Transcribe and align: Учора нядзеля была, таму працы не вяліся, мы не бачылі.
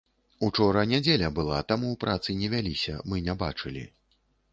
Учора 0.45 0.85
нядзеля 0.93 1.27
была, 1.39 1.59
таму 1.71 1.91
працы 2.05 2.35
не 2.39 2.49
вяліся, 2.53 2.95
мы 3.13 3.21
не 3.29 3.37
бачылі. 3.43 3.85